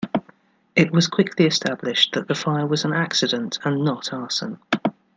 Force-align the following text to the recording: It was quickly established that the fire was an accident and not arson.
It 0.75 0.91
was 0.91 1.05
quickly 1.07 1.45
established 1.45 2.13
that 2.15 2.27
the 2.27 2.33
fire 2.33 2.65
was 2.65 2.85
an 2.85 2.91
accident 2.91 3.59
and 3.63 3.85
not 3.85 4.11
arson. 4.11 4.57